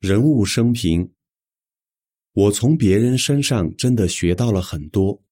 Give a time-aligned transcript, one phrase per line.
[0.00, 1.12] 人物生平，
[2.32, 5.22] 我从别人身上真的学到了很多。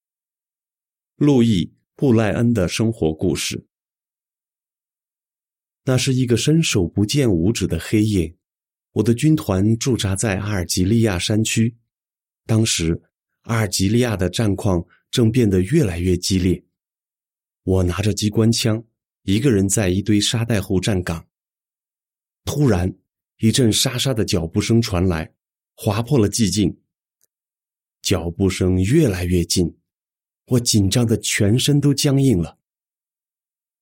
[1.16, 1.64] 路易·
[1.96, 3.66] 布莱恩的生活故事。
[5.84, 8.36] 那是一个伸手不见五指的黑夜，
[8.92, 11.74] 我的军团驻扎在阿尔及利亚山区。
[12.44, 13.00] 当时，
[13.44, 16.62] 阿尔及利亚的战况正变得越来越激烈。
[17.62, 18.84] 我拿着机关枪，
[19.22, 21.26] 一个人在一堆沙袋后站岗。
[22.44, 22.94] 突然，
[23.38, 25.32] 一阵沙沙的脚步声传来，
[25.74, 26.80] 划破了寂静。
[28.02, 29.78] 脚步声越来越近，
[30.46, 32.58] 我紧张的全身都僵硬了。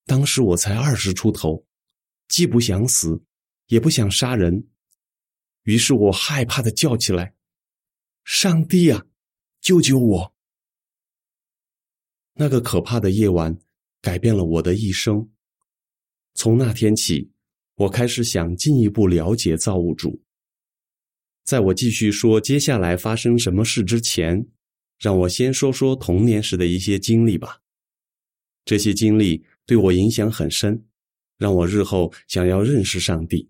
[0.04, 1.66] 当时我才二十出头，
[2.28, 3.24] 既不想死，
[3.68, 4.68] 也不想杀人，
[5.62, 7.34] 于是我害怕的叫起来
[8.24, 9.06] ：“上帝啊，
[9.62, 10.34] 救救我！”
[12.38, 13.58] 那个可怕的夜晚
[14.02, 15.30] 改变了我的一生。
[16.34, 17.32] 从那天起。
[17.76, 20.20] 我开始想进一步了解造物主。
[21.44, 24.46] 在我继续说接下来发生什么事之前，
[24.98, 27.60] 让我先说说童年时的一些经历吧。
[28.64, 30.86] 这些经历对我影响很深，
[31.38, 33.48] 让我日后想要认识上帝。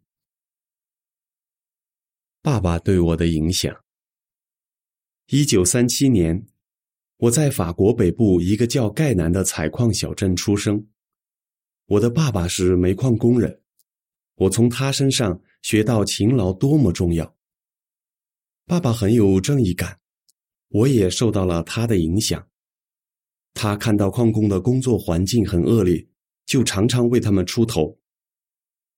[2.42, 3.74] 爸爸对我的影响。
[5.28, 6.47] 一九三七年，
[7.16, 10.86] 我在法国北部一个叫盖南的采矿小镇出生。
[11.86, 13.62] 我的爸爸是煤矿工人。
[14.36, 17.34] 我从他身上学到勤劳多么重要。
[18.66, 20.00] 爸爸很有正义感，
[20.68, 22.48] 我也受到了他的影响。
[23.54, 26.06] 他看到矿工的工作环境很恶劣，
[26.44, 27.98] 就常常为他们出头。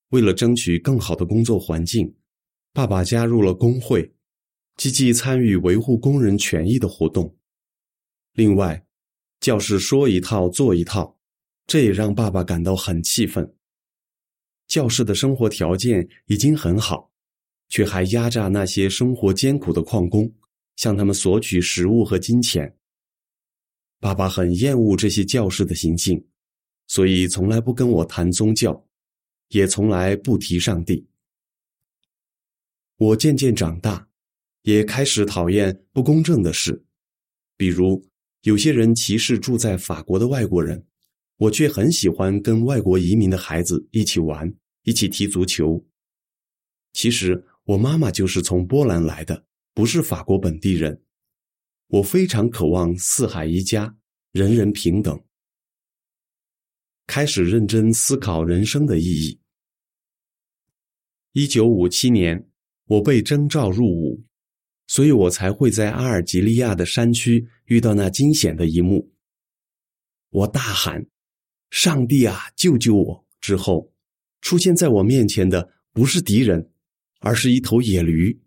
[0.08, 2.16] 为了争取更好的工作环境，
[2.72, 4.14] 爸爸加入了工会，
[4.76, 7.36] 积极参与维护工人权益的活动。
[8.32, 8.84] 另外，
[9.38, 11.18] 教师说一套做一套，
[11.66, 13.54] 这也让爸爸感到很气愤。
[14.68, 17.10] 教士的生活条件已经很好，
[17.70, 20.30] 却还压榨那些生活艰苦的矿工，
[20.76, 22.76] 向他们索取食物和金钱。
[23.98, 26.22] 爸爸很厌恶这些教士的行径，
[26.86, 28.86] 所以从来不跟我谈宗教，
[29.48, 31.04] 也从来不提上帝。
[32.98, 34.06] 我渐渐长大，
[34.62, 36.84] 也开始讨厌不公正的事，
[37.56, 38.06] 比如
[38.42, 40.84] 有些人歧视住在法国的外国人。
[41.38, 45.84] 我却很喜欢跟外国移民的孩子一起玩，一起踢足球。
[46.92, 51.00] 其实我妈妈就是从波兰来的，不是法国本地人。
[51.86, 53.96] 我非常渴望四海一家，
[54.32, 55.22] 人人平等。
[57.06, 59.40] 开始认真思考人生的意义。
[61.32, 62.50] 一九五七年，
[62.86, 64.24] 我被征召入伍，
[64.88, 69.12] 所以我才会在阿尔及利亚的山区遇到那惊险的一幕。
[70.30, 71.06] 我大喊。
[71.70, 73.26] 上帝啊，救救我！
[73.40, 73.92] 之后，
[74.40, 76.70] 出现在我面前的不是敌人，
[77.20, 78.40] 而是一头野驴。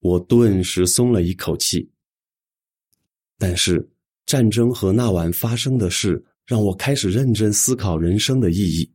[0.00, 1.90] 我顿时松了一口气。
[3.36, 3.90] 但是，
[4.26, 8.92] 战争和那晚发生的事让我开始认真思考人生的意义。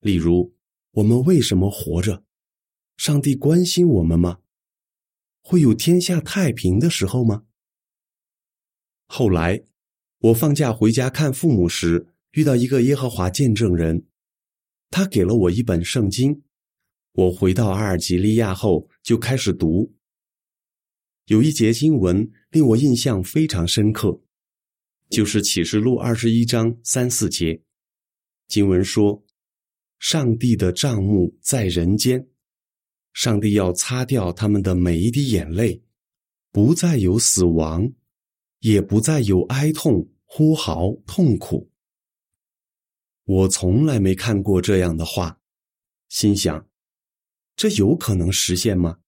[0.00, 0.52] 例如，
[0.92, 2.24] 我们为什么活着？
[2.96, 4.38] 上帝关心我们吗？
[5.40, 7.44] 会有天下太平的时候吗？
[9.06, 9.62] 后来，
[10.18, 12.08] 我放假回家看父母时。
[12.32, 14.06] 遇到一个耶和华见证人，
[14.88, 16.42] 他给了我一本圣经。
[17.12, 19.92] 我回到阿尔及利亚后就开始读。
[21.26, 24.20] 有一节经文令我印象非常深刻，
[25.08, 27.60] 就是启示录二十一章三四节。
[28.46, 29.24] 经文说
[29.98, 32.28] ：“上帝的账目在人间，
[33.12, 35.82] 上帝要擦掉他们的每一滴眼泪，
[36.52, 37.92] 不再有死亡，
[38.60, 41.68] 也不再有哀痛、呼嚎、痛苦。”
[43.30, 45.38] 我从来没看过这样的话，
[46.08, 46.66] 心想：
[47.54, 48.98] 这有可能实现吗？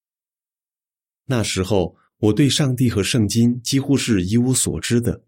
[1.24, 5.24] 那时候我对上帝和圣经几乎是一无所知的。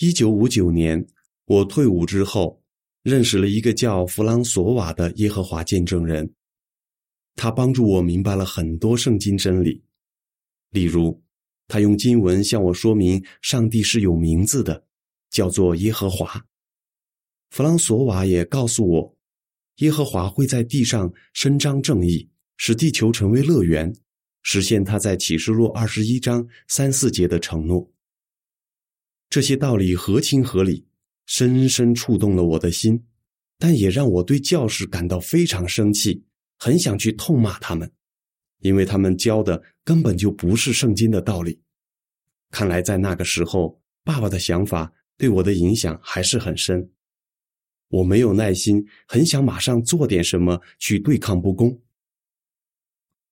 [0.00, 1.06] 一九五九年，
[1.46, 2.62] 我退伍之后，
[3.02, 6.34] 认识了一个叫弗朗索瓦的耶和华见证人，
[7.36, 9.82] 他帮助我明白了很多圣经真理，
[10.72, 11.22] 例如，
[11.68, 14.84] 他用经文向我说明上帝是有名字的，
[15.30, 16.46] 叫做耶和华。
[17.50, 19.16] 弗朗索瓦也告诉我，
[19.76, 23.94] 耶和华会在地上伸张正义，使地球成为乐园，
[24.42, 27.90] 实现他在启示录二十一章三四节的承诺。
[29.28, 30.86] 这些道理合情合理，
[31.26, 33.02] 深深触动了我的心，
[33.58, 36.24] 但也让我对教士感到非常生气，
[36.58, 37.90] 很想去痛骂他们，
[38.60, 41.60] 因为他们教的根本就不是圣经的道理。
[42.50, 46.88] 看来在那个时候，爸爸的想法对我的影响还是很深。
[47.88, 51.80] 我没有耐心，很想马上做点什么去对抗不公。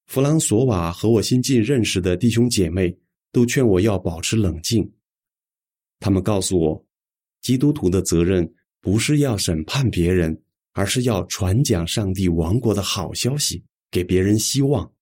[0.06, 2.96] 弗朗索瓦和我新近认识的弟兄姐妹
[3.32, 4.92] 都劝我要保持冷静。
[5.98, 6.86] 他们告诉我，
[7.40, 10.40] 基督徒的责任不是要审判别人，
[10.72, 14.92] 而是要传讲上帝王国的好消息，给别人希望。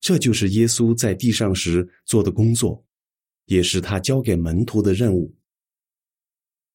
[0.00, 2.84] 这就是耶稣在地上时做的工作，
[3.46, 5.34] 也是他交给门徒的任务。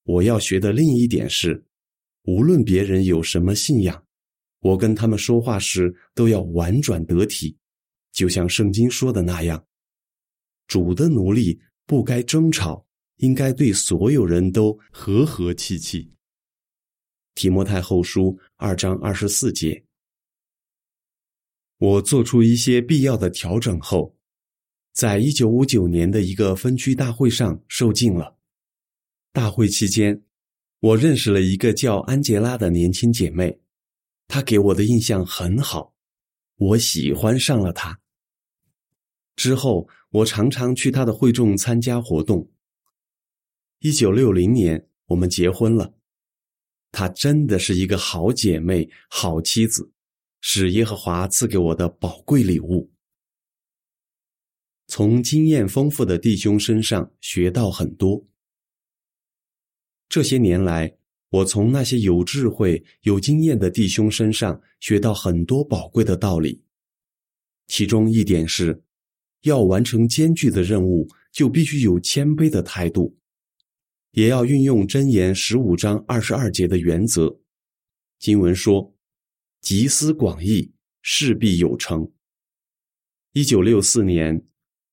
[0.03, 1.63] 我要学的另一点是，
[2.23, 4.05] 无论别人有什么信仰，
[4.59, 7.57] 我跟他们说话时都要婉转得体，
[8.11, 9.65] 就像圣经说的那样
[10.67, 12.85] ：“主的奴隶不该争吵，
[13.17, 16.11] 应该对所有人都和和气气。”
[17.33, 19.83] 提摩太后书二章二十四节。
[21.77, 24.15] 我做出一些必要的调整后，
[24.93, 28.37] 在一九五九年的一个分区大会上受尽了。
[29.31, 30.21] 大会期间，
[30.81, 33.59] 我认识了一个叫安杰拉的年轻姐妹，
[34.27, 35.93] 她给我的印象很好，
[36.55, 37.99] 我喜欢上了她。
[39.35, 42.49] 之后，我常常去她的会众参加活动。
[43.77, 45.93] 一九六零年，我们结婚了。
[46.91, 49.91] 她真的是一个好姐妹、好妻子，
[50.39, 52.91] 是耶和华赐给我的宝贵礼物。
[54.87, 58.25] 从经验丰富的弟兄身上学到很多。
[60.11, 60.93] 这些年来，
[61.29, 66.61] 我从那些有智慧、有经验的弟兄身上学到很多宝贵的道理。
[67.67, 68.83] 其中一点是，
[69.43, 73.17] 要完成艰巨的任务，就必须有谦卑的态度，
[74.11, 77.39] 也要运用箴言十五章二十二节的原则。
[78.19, 78.93] 经文说
[79.63, 82.11] ：“集思广益，事必有成。”
[83.31, 84.45] 一九六四年，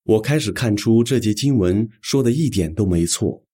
[0.03, 3.45] 我开始看出这节经文说的一点都没错。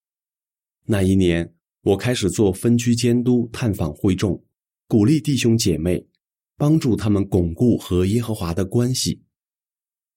[0.86, 1.55] 那一年。
[1.86, 4.44] 我开始做分区监督，探访会众，
[4.88, 6.04] 鼓励弟兄姐妹，
[6.58, 9.22] 帮助他们巩固和耶和华的关系。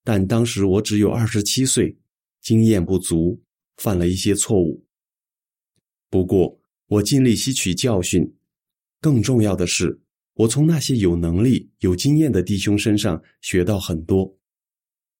[0.03, 1.95] 但当时我只有二十七岁，
[2.41, 3.39] 经验不足，
[3.77, 4.83] 犯了一些错误。
[6.09, 8.35] 不过我尽力吸取教训。
[8.99, 10.01] 更重要的是，
[10.33, 14.35] 我从那些有能力、有经验的弟兄身上学到很多。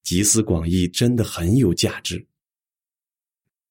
[0.02, 2.28] 集思广益真的很有价值。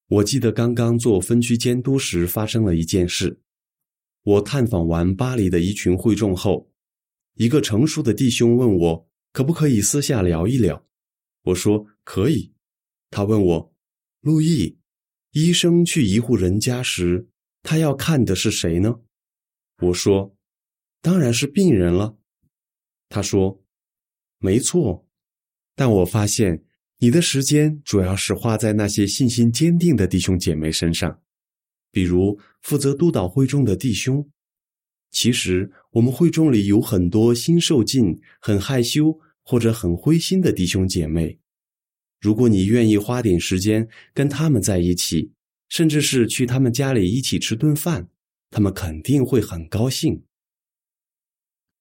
[0.09, 3.43] 我记得刚刚做分区监督时发生了一件事。
[4.23, 6.71] 我探访完巴黎的一群会众后，
[7.35, 10.87] 一个成熟的弟兄问我可不可以私下聊一聊。
[11.43, 12.55] 我说可以。
[13.11, 13.75] 他问我
[14.21, 14.79] ：“路易，
[15.33, 17.29] 医生去一户人家时，
[17.63, 19.01] 他要看的是谁呢？”
[19.83, 20.35] 我说
[21.03, 22.17] ：“当然是病人了。”
[23.11, 23.63] 他说
[24.41, 25.07] ：“没错。”
[25.77, 26.65] 但我发现。
[27.01, 31.21] 你的时间主要是花在那些信心坚定的弟兄姐妹身上，
[31.93, 34.29] 比如负责督导会中的弟兄。
[35.13, 41.39] 其实我们会中里有很多新受尽、很害羞或者很灰心的弟兄姐妹。
[42.21, 45.31] 如果你愿意花点时间跟他们在一起，
[45.69, 48.09] 甚至是去他们家里一起吃顿饭，
[48.51, 50.25] 他们肯定会很高兴。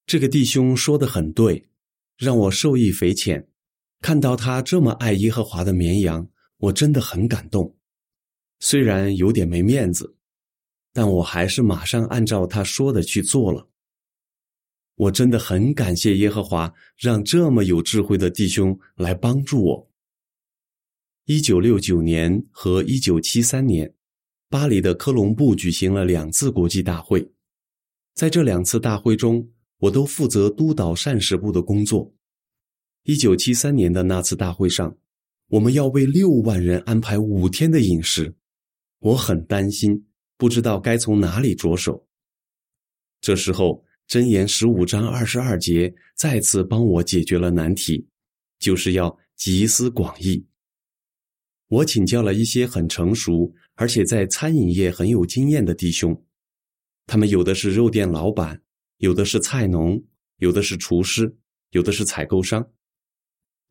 [0.06, 1.68] 这个弟兄说的很对，
[2.18, 3.48] 让我受益匪浅。
[4.02, 6.28] 看到他这么爱耶和华的绵羊，
[6.58, 7.76] 我真的很感动。
[8.60, 10.16] 虽然有点没面子，
[10.94, 13.70] 但我还是马上按照他说的去做了。
[14.96, 19.92] 我真的很感谢耶和华，让这么有智慧的弟兄来帮助我。
[21.26, 23.94] 一九六九年和一九七三年，
[24.50, 27.31] 巴黎的科隆布举行了两次国际大会，
[28.16, 32.12] 在这两次大会中，我都负责督导膳食部的工作。
[33.07, 34.97] 一九七三年的那次大会上，
[35.47, 38.35] 我们要为六万人安排五天的饮食，
[38.99, 42.06] 我很担心，不知道该从哪里着手。
[43.21, 48.06] 这时候，箴言十五章二十二节再次帮我解决了难题，
[48.59, 50.45] 就是要集思广益。
[51.69, 56.26] 我请教了一些很成熟，而且在餐饮业很有经验的弟兄，
[57.06, 58.61] 他们有的是肉店老板，
[58.97, 60.04] 有的是菜农，
[60.40, 61.33] 有的是厨师，
[61.69, 62.69] 有的是采购商。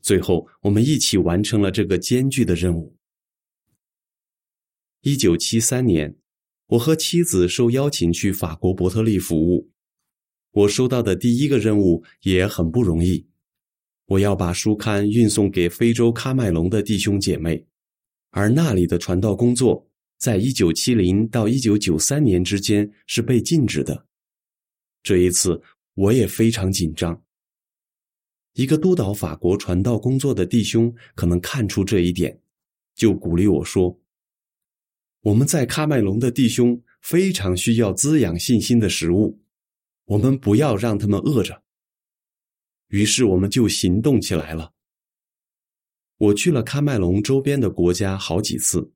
[0.07, 2.97] 最后，我们一起完成了这个艰巨的任务。
[5.01, 6.17] 一九七三年，
[6.69, 9.69] 我和妻子受邀请去法国伯特利服务。
[10.53, 13.27] 我收到的第一个任务也很不容易，
[14.07, 17.67] 我要把书刊运送给非洲喀麦隆的弟兄姐妹，
[18.31, 24.07] 而那里的传道工作在一九七零到一九九三年之间是被禁止的。
[25.03, 25.61] 这一次，
[25.95, 27.26] 我也非常紧张。
[28.57, 32.41] 一个督导法国传道工作的弟兄可能看出这一点，
[32.95, 34.01] 就鼓励我说
[35.21, 39.39] ：“我们在喀麦隆的弟兄非常需要滋养信心的食物，
[40.07, 41.63] 我们不要让他们饿着。”
[42.89, 44.73] 于是我们就行动起来了。
[46.17, 48.91] 我去了喀麦隆周边的国家好几次，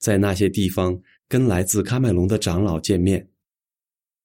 [0.00, 3.30] 在那些地方跟来自喀麦隆的长老见面。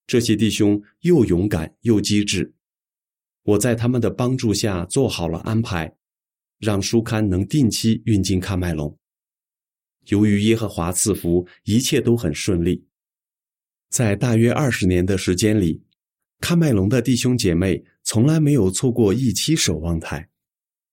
[0.07, 2.54] 这些弟兄又勇敢又机智，
[3.45, 5.95] 我在他们的帮助下做好了安排，
[6.59, 8.95] 让书刊能定期运进喀麦隆。
[10.07, 12.85] 由于耶和华赐福，一切都很顺利。
[13.89, 15.81] 在大约二十年的时间里，
[16.41, 20.29] 喀麦隆的弟兄姐妹从来没有错过一期守望台。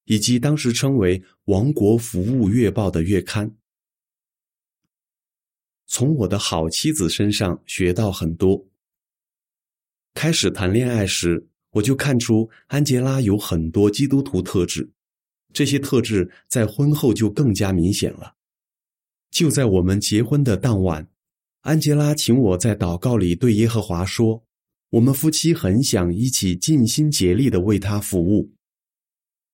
[0.07, 3.55] 以及当时称为《王国服务月报》的月刊，
[5.87, 8.67] 从我的好妻子身上学到很多。
[10.13, 14.91] 开始谈恋爱时，我就看出安杰拉有很多基督徒特质，
[15.53, 18.35] 这些特质在婚后就更加明显了。
[19.31, 21.09] 就在我们结婚的当晚，
[21.63, 24.45] 安杰拉请我在祷告里对耶和华说
[24.91, 28.53] ：“我们夫妻很想一起尽心竭力的为他服务。”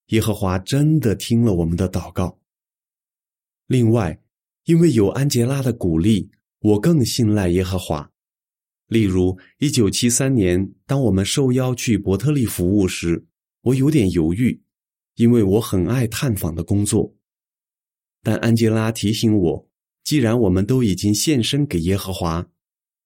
[0.09, 2.39] 耶和华真的听了我们的祷告。
[3.67, 4.21] 另外，
[4.65, 8.11] 因为有安杰拉的鼓励，我更信赖耶和华。
[8.89, 13.27] 例如，一九七三年，当我们受邀去伯特利服务时，
[13.61, 14.63] 我有点犹豫，
[15.17, 17.15] 因为我很爱探访的工作。
[18.23, 19.69] 但安吉拉提醒我，
[20.03, 22.49] 既然我们都已经献身给耶和华，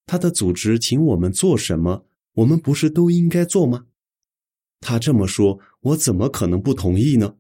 [0.07, 3.87] 他的组织请我们做什么，我们不是都应该做吗？
[4.81, 7.37] 他这么说，我怎么可能不同意呢？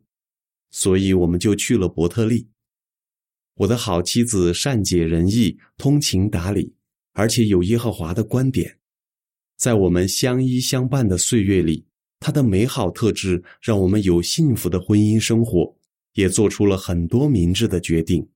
[0.70, 2.48] 所以我们就去了伯特利。
[3.54, 6.74] 我的好妻子善解人意、通情达理，
[7.12, 8.78] 而且有耶和华的观点。
[9.56, 11.86] 在我们相依相伴的岁月里，
[12.20, 15.76] 他的美好特质让我们有幸福的婚姻生活，
[16.14, 18.28] 也做出了很多明智的决定。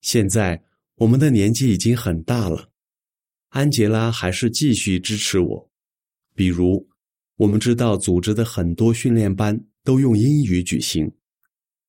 [0.00, 0.62] 现在
[0.96, 2.70] 我们的年纪已经很大了，
[3.48, 5.70] 安杰拉还是继续支持我，
[6.34, 6.88] 比如。
[7.36, 11.12] 我们知道，组织的很多训练班都用英语举行。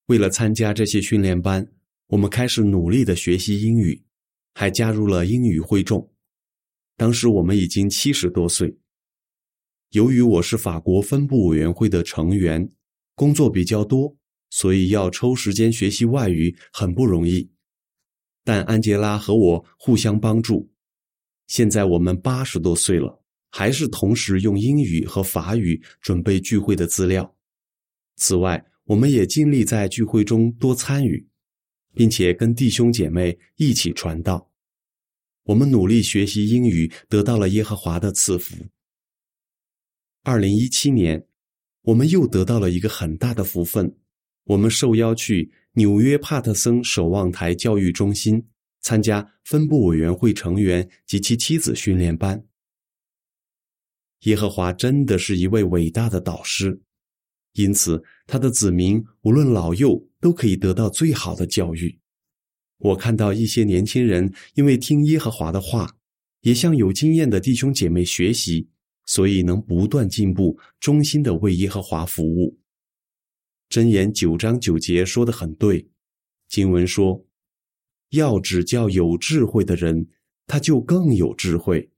[0.05, 1.67] 为了参加这些训练班，
[2.09, 4.03] 我们开始努力的学习英语，
[4.59, 6.11] 还加入了英语会众。
[6.97, 8.77] 当时我们已经七十多岁。
[9.91, 12.69] 由于我是法国分部委员会的成员，
[13.15, 14.17] 工作比较多，
[14.49, 17.49] 所以要抽时间学习外语很不容易。
[18.43, 20.69] 但安杰拉和我互相帮助。
[21.47, 23.23] 现在我们八十多岁了。
[23.51, 27.33] 还是同时用英语和法语准备聚会的资料。
[28.17, 31.25] 此外，我们也尽力在聚会中多参与，
[31.95, 34.48] 并且跟弟兄姐妹一起传道。
[35.49, 38.55] 我们努力学习英语，得到了耶和华的赐福。
[40.21, 41.25] 二零一七年，
[41.81, 43.97] 我们又得到了一个很大的福分，
[44.43, 48.45] 我们受邀去纽约帕特森守望台教育中心
[48.81, 52.45] 参加分部委员会成员及其妻子训练班。
[54.25, 56.79] 耶和华真的是一位伟大的导师，
[57.53, 61.99] 因此他的子民无论老幼都可以得到最好的教育。
[62.79, 65.95] 我看到一些年轻人因为听耶和华的话，
[66.41, 68.69] 也向有经验的弟兄姐妹学习，
[69.05, 72.57] 所以能不断进步，忠心的为耶和华服务。
[73.69, 75.87] 箴言九章九节说的很对，
[76.47, 77.25] 经文说
[78.11, 80.07] ：“要指教有智慧的人，
[80.47, 81.91] 他就更有智慧。”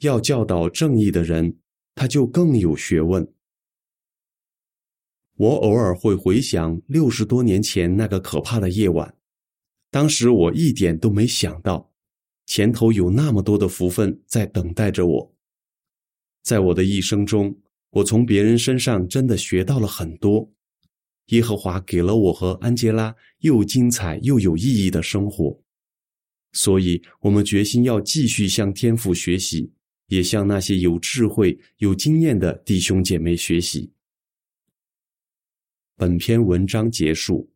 [0.00, 1.56] 要教导正义的人，
[1.94, 3.26] 他就更有学问。
[5.36, 9.16] 我偶尔会回想六十多年前那个可怕的夜晚，
[9.94, 11.88] 当时我一点都没想到，
[12.46, 15.36] 前头有那么多的福分在等待着我。
[16.42, 17.56] 在我的一生中，
[17.90, 20.52] 我从别人身上真的学到了很多。
[21.26, 25.62] 耶和华给了我和安杰拉又精彩又有意义的生活，
[26.54, 29.72] 所以我们决心要继续向天父学习。
[30.08, 33.92] 也向那些有智慧、有经验的弟兄姐妹学习。
[35.94, 37.53] 本篇文章结束。